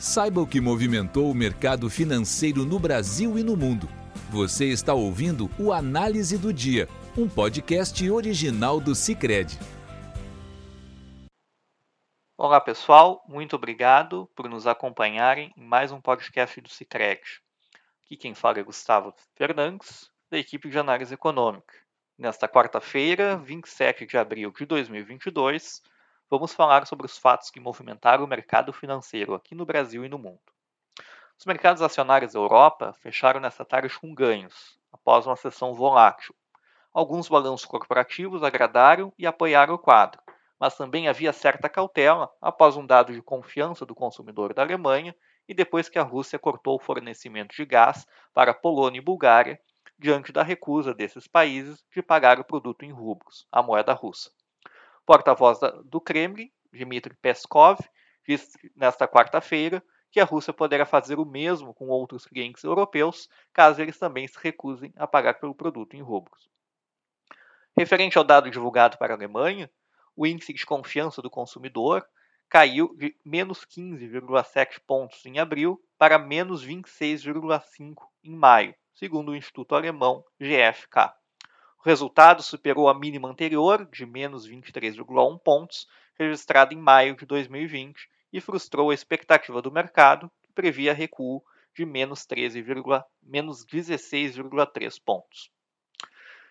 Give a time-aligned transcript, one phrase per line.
[0.00, 3.86] Saiba o que movimentou o mercado financeiro no Brasil e no mundo.
[4.30, 6.88] Você está ouvindo o Análise do Dia,
[7.18, 9.58] um podcast original do Cicred.
[12.34, 17.20] Olá pessoal, muito obrigado por nos acompanharem em mais um podcast do Cicred.
[18.02, 21.74] Aqui quem fala é Gustavo Fernandes, da equipe de análise econômica.
[22.16, 25.82] Nesta quarta-feira, 27 de abril de 2022,
[26.30, 30.16] vamos falar sobre os fatos que movimentaram o mercado financeiro aqui no Brasil e no
[30.16, 30.40] mundo.
[31.36, 36.32] Os mercados acionários da Europa fecharam nesta tarde com ganhos, após uma sessão volátil.
[36.94, 40.22] Alguns balanços corporativos agradaram e apoiaram o quadro,
[40.58, 45.16] mas também havia certa cautela após um dado de confiança do consumidor da Alemanha
[45.48, 49.60] e depois que a Rússia cortou o fornecimento de gás para Polônia e Bulgária,
[49.98, 54.30] diante da recusa desses países de pagar o produto em rublos, a moeda russa
[55.10, 57.80] porta-voz do Kremlin, Dmitry Peskov,
[58.24, 63.82] disse nesta quarta-feira que a Rússia poderá fazer o mesmo com outros clientes europeus, caso
[63.82, 66.48] eles também se recusem a pagar pelo produto em rublos.
[67.76, 69.68] Referente ao dado divulgado para a Alemanha,
[70.14, 72.06] o índice de confiança do consumidor
[72.48, 79.74] caiu de menos 15,7 pontos em abril para menos 26,5 em maio, segundo o Instituto
[79.74, 81.19] Alemão GfK.
[81.82, 85.86] O resultado superou a mínima anterior, de menos 23,1 pontos,
[86.18, 91.42] registrada em maio de 2020, e frustrou a expectativa do mercado, que previa recuo
[91.74, 92.62] de menos, 13,
[93.22, 95.50] menos 16,3 pontos.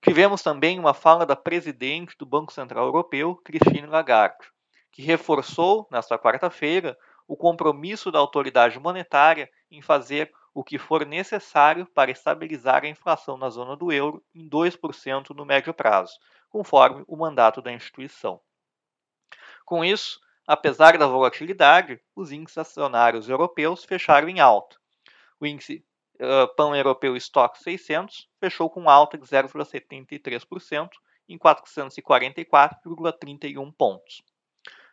[0.00, 4.48] Tivemos também uma fala da presidente do Banco Central Europeu, Christine Lagarde,
[4.90, 6.96] que reforçou, nesta quarta-feira,
[7.28, 13.36] o compromisso da autoridade monetária em fazer o que for necessário para estabilizar a inflação
[13.36, 18.40] na zona do euro em 2% no médio prazo, conforme o mandato da instituição.
[19.64, 24.76] Com isso, apesar da volatilidade, os índices acionários europeus fecharam em alta.
[25.38, 25.84] O índice
[26.16, 30.90] uh, pan-europeu Stock 600 fechou com alta de 0,73%
[31.28, 34.20] em 444,31 pontos.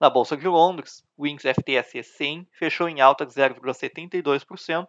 [0.00, 4.86] Na Bolsa de Londres, o índice FTSE 100 fechou em alta de 0,72%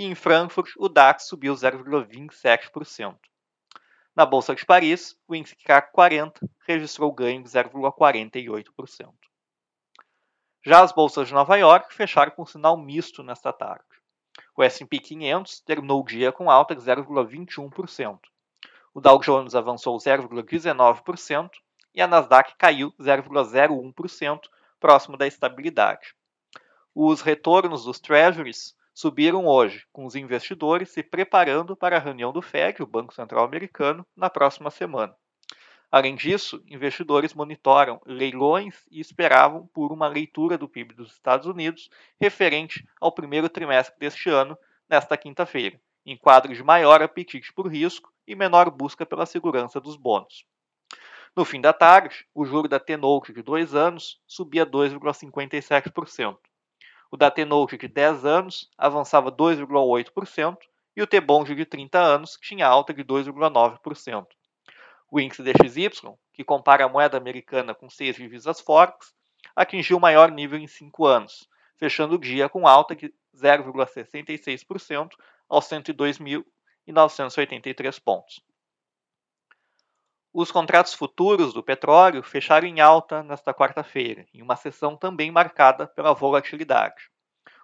[0.00, 3.18] e em Frankfurt o DAX subiu 0,27%.
[4.16, 9.12] Na Bolsa de Paris, o índice CAC 40 registrou ganho de 0,48%.
[10.64, 13.84] Já as bolsas de Nova York fecharam com um sinal misto nesta tarde.
[14.56, 18.18] O S&P 500 terminou o dia com alta de 0,21%.
[18.94, 21.50] O Dow Jones avançou 0,19%
[21.94, 24.40] e a Nasdaq caiu 0,01%,
[24.80, 26.14] próximo da estabilidade.
[26.94, 32.42] Os retornos dos Treasuries subiram hoje, com os investidores se preparando para a reunião do
[32.42, 35.14] Fed, o Banco Central Americano, na próxima semana.
[35.90, 41.90] Além disso, investidores monitoram leilões e esperavam por uma leitura do PIB dos Estados Unidos
[42.20, 44.56] referente ao primeiro trimestre deste ano,
[44.88, 49.96] nesta quinta-feira, em quadro de maior apetite por risco e menor busca pela segurança dos
[49.96, 50.44] bônus.
[51.36, 56.36] No fim da tarde, o juro da T-Note de dois anos subia 2,57%.
[57.10, 60.56] O da T-Note de 10 anos avançava 2,8%
[60.96, 64.26] e o T-Bond de 30 anos tinha alta de 2,9%.
[65.10, 65.90] O índice DXY,
[66.32, 69.12] que compara a moeda americana com seis divisas fortes,
[69.56, 75.08] atingiu o maior nível em 5 anos, fechando o dia com alta de 0,66%
[75.48, 78.40] aos 102.983 pontos.
[80.32, 85.88] Os contratos futuros do petróleo fecharam em alta nesta quarta-feira, em uma sessão também marcada
[85.88, 87.10] pela volatilidade.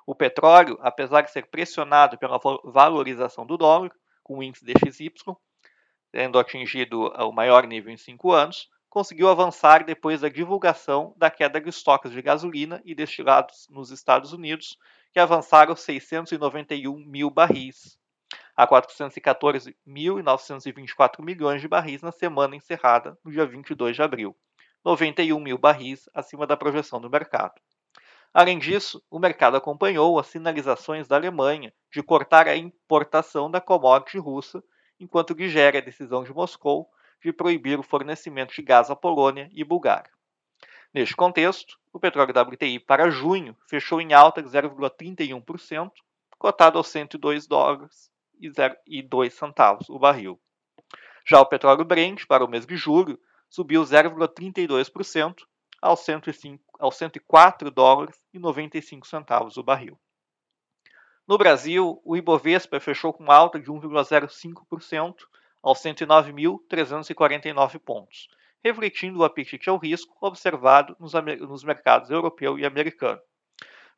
[0.04, 5.12] O petróleo, apesar de ser pressionado pela valorização do dólar, com o índice DXY
[6.16, 11.60] tendo atingido o maior nível em cinco anos, conseguiu avançar depois da divulgação da queda
[11.60, 14.78] de estoques de gasolina e destilados nos Estados Unidos,
[15.12, 17.98] que avançaram 691 mil barris
[18.56, 24.34] a 414.924 milhões de barris na semana encerrada no dia 22 de abril,
[24.82, 27.52] 91 mil barris acima da projeção do mercado.
[28.32, 34.16] Além disso, o mercado acompanhou as sinalizações da Alemanha de cortar a importação da commodity
[34.18, 34.64] russa,
[34.98, 36.88] enquanto digere a decisão de Moscou
[37.22, 40.10] de proibir o fornecimento de gás à Polônia e Bulgária.
[40.94, 45.91] Neste contexto, o petróleo WTI para junho fechou em alta de 0,31%,
[46.38, 48.16] cotado aos 102 dólares
[48.86, 50.41] e 2 centavos o barril.
[51.27, 53.18] Já o petróleo Brent, para o mês de julho,
[53.48, 55.36] subiu 0,32%
[55.80, 59.98] aos, 105, aos 104 dólares e 95 centavos o barril.
[61.27, 65.16] No Brasil, o Ibovespa fechou com alta de 1,05%
[65.60, 68.28] aos 109.349 pontos,
[68.62, 73.21] refletindo o apetite ao risco observado nos, nos mercados europeu e americano.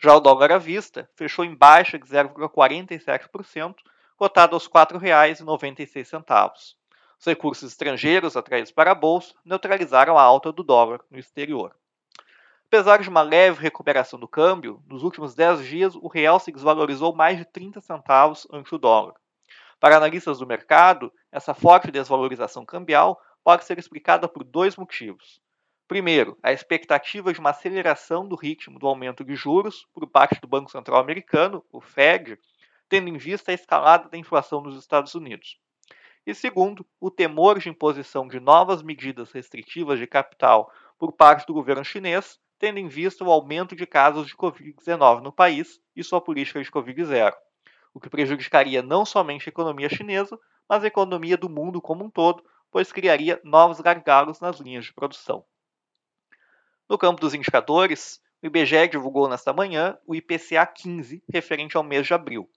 [0.01, 3.75] Já o dólar à vista fechou em baixa de 0,47%,
[4.19, 6.75] cotado aos R$ 4,96.
[7.21, 11.73] Os recursos estrangeiros atraídos para a bolsa neutralizaram a alta do dólar no exterior.
[12.67, 17.15] Apesar de uma leve recuperação do câmbio, nos últimos 10 dias o real se desvalorizou
[17.15, 19.15] mais de 30 centavos ante o dólar.
[19.79, 25.41] Para analistas do mercado, essa forte desvalorização cambial pode ser explicada por dois motivos.
[25.87, 30.49] Primeiro, a expectativa de uma aceleração do ritmo do aumento de juros por parte do
[30.49, 32.37] Banco Central Americano, o Fed,
[32.89, 35.59] tendo em vista a escalada da inflação nos Estados Unidos.
[36.27, 41.55] E segundo, o temor de imposição de novas medidas restritivas de capital por parte do
[41.55, 46.21] governo chinês, tendo em vista o aumento de casos de Covid-19 no país e sua
[46.21, 47.33] política de Covid-0,
[47.95, 50.39] o que prejudicaria não somente a economia chinesa,
[50.69, 54.93] mas a economia do mundo como um todo, pois criaria novos gargalos nas linhas de
[54.93, 55.45] produção.
[56.89, 62.07] No campo dos indicadores, o IBGE divulgou nesta manhã o IPCA 15, referente ao mês
[62.07, 62.49] de abril.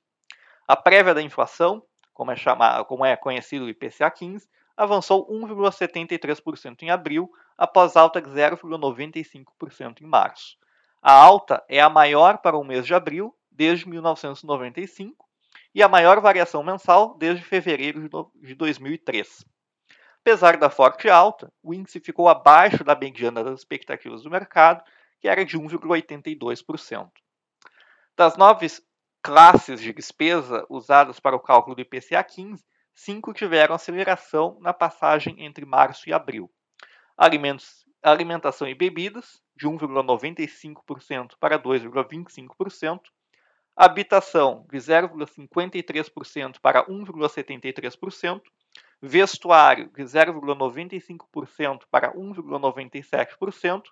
[0.71, 1.83] A prévia da inflação,
[2.13, 4.47] como é, chamado, como é conhecido o IPCA 15,
[4.77, 10.55] avançou 1,73% em abril, após alta de 0,95% em março.
[11.01, 15.27] A alta é a maior para o mês de abril desde 1995
[15.75, 19.43] e a maior variação mensal desde fevereiro de 2003.
[20.21, 24.85] Apesar da forte alta, o índice ficou abaixo da mediana das expectativas do mercado,
[25.19, 27.09] que era de 1,82%.
[28.15, 28.67] Das nove
[29.21, 32.63] classes de despesa usadas para o cálculo do IPCA 15,
[32.93, 36.51] cinco tiveram aceleração na passagem entre março e abril.
[37.17, 43.01] Alimentos, alimentação e bebidas, de 1,95% para 2,25%.
[43.75, 48.41] Habitação, de 0,53% para 1,73%
[49.01, 53.83] vestuário de 0,95% para 1,97%,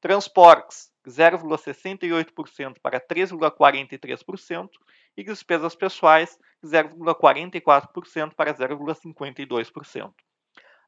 [0.00, 4.70] transportes 0,68% para 3,43%
[5.16, 10.12] e despesas pessoais de 0,44% para 0,52%.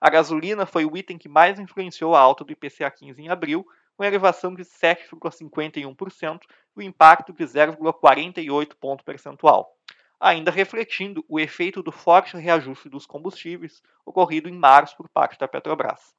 [0.01, 3.67] A gasolina foi o item que mais influenciou a alta do IPCA 15 em abril,
[3.97, 6.41] com elevação de 7,51%
[6.77, 9.77] e o impacto de 0,48 ponto percentual
[10.21, 15.49] ainda refletindo o efeito do forte reajuste dos combustíveis ocorrido em março por parte da
[15.49, 16.15] Petrobras.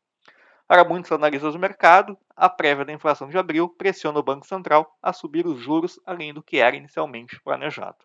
[0.67, 4.97] Para muitos analistas do mercado, a prévia da inflação de abril pressiona o Banco Central
[5.01, 7.97] a subir os juros além do que era inicialmente planejado.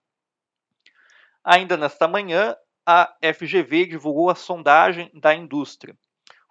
[1.42, 2.56] Ainda nesta manhã,
[2.86, 5.96] a FGV divulgou a sondagem da indústria.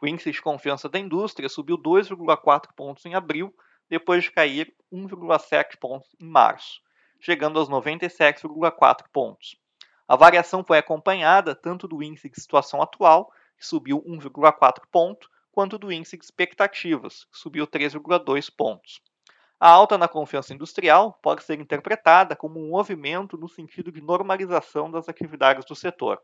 [0.02, 3.56] O índice de confiança da indústria subiu 2,4 pontos em abril,
[3.90, 6.81] depois de cair 1,7 pontos em março
[7.22, 9.56] chegando aos 97,4 pontos.
[10.07, 15.77] A variação foi acompanhada tanto do índice de situação atual, que subiu 1,4 ponto, quanto
[15.77, 19.01] do índice de expectativas, que subiu 3,2 pontos.
[19.59, 24.89] A alta na confiança industrial pode ser interpretada como um movimento no sentido de normalização
[24.89, 26.19] das atividades do setor.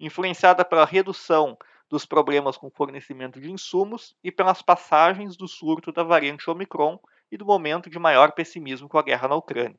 [0.00, 1.56] Influenciada pela redução
[1.88, 6.98] dos problemas com fornecimento de insumos e pelas passagens do surto da variante Omicron
[7.30, 9.78] e do momento de maior pessimismo com a guerra na Ucrânia.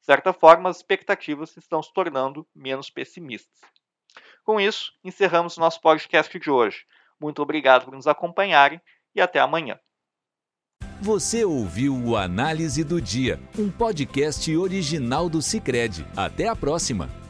[0.00, 3.60] De certa forma, as expectativas estão se tornando menos pessimistas.
[4.42, 6.84] Com isso, encerramos nosso podcast de hoje.
[7.22, 8.80] Muito obrigado por nos acompanharem
[9.14, 9.78] e até amanhã.
[11.00, 16.04] Você ouviu o Análise do Dia, um podcast original do Cicred.
[16.16, 17.21] Até a próxima!